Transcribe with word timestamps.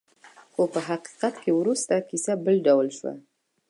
خو 0.53 0.63
په 0.73 0.79
حقیقت 0.87 1.33
کې 1.43 1.51
وروسته 1.59 1.93
کیسه 2.09 2.33
بل 2.43 2.55
ډول 2.67 2.87
شوه. 2.97 3.13